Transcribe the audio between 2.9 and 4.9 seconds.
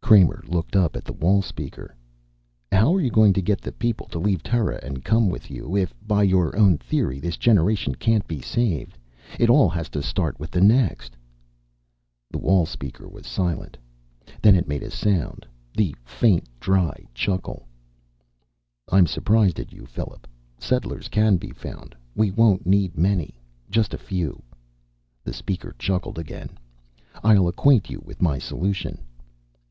are you going to get the people to leave Terra